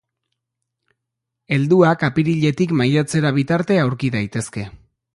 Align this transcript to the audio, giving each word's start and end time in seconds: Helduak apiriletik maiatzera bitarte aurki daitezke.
Helduak 1.57 2.07
apiriletik 2.09 2.75
maiatzera 2.83 3.35
bitarte 3.39 3.81
aurki 3.87 4.15
daitezke. 4.21 4.69